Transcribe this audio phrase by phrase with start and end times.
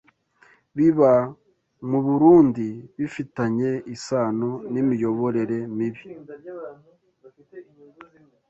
[0.77, 1.13] biba
[1.89, 2.67] mu Burundi
[2.97, 6.03] bifitanye isano n’imiyoborere mibi